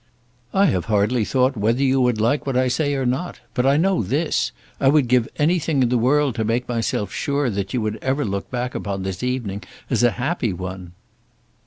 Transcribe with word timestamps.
"I 0.51 0.65
have 0.65 0.85
hardly 0.85 1.23
thought 1.23 1.55
whether 1.55 1.83
you 1.83 2.01
would 2.01 2.19
like 2.19 2.47
what 2.47 2.57
I 2.57 2.69
say 2.69 2.95
or 2.95 3.05
not; 3.05 3.39
but 3.53 3.67
I 3.67 3.77
know 3.77 4.01
this; 4.01 4.51
I 4.79 4.87
would 4.87 5.07
give 5.07 5.29
anything 5.37 5.83
in 5.83 5.89
the 5.89 5.97
world 5.99 6.33
to 6.37 6.43
make 6.43 6.67
myself 6.67 7.13
sure 7.13 7.51
that 7.51 7.71
you 7.71 7.81
would 7.81 7.97
ever 7.97 8.25
look 8.25 8.49
back 8.49 8.73
upon 8.73 9.03
this 9.03 9.21
evening 9.21 9.61
as 9.91 10.01
a 10.01 10.09
happy 10.17 10.53
one." 10.53 10.93